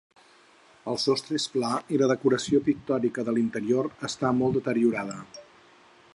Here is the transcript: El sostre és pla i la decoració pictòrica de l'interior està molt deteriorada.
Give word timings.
El 0.93 0.97
sostre 1.03 1.37
és 1.41 1.45
pla 1.57 1.69
i 1.97 2.01
la 2.03 2.09
decoració 2.13 2.63
pictòrica 2.71 3.27
de 3.29 3.37
l'interior 3.37 3.93
està 4.13 4.33
molt 4.43 4.61
deteriorada. 4.61 5.21